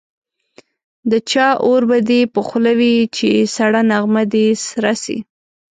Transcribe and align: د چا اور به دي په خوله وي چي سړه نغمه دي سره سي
د 1.11 1.13
چا 1.31 1.47
اور 1.65 1.81
به 1.89 1.97
دي 2.09 2.21
په 2.33 2.39
خوله 2.47 2.71
وي 2.79 2.95
چي 3.15 3.29
سړه 3.55 3.81
نغمه 3.91 4.23
دي 4.33 4.47
سره 4.67 4.91
سي 5.03 5.17